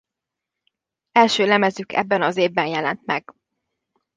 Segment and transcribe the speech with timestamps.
[1.11, 3.33] Első lemezük ebben az évben jelent meg.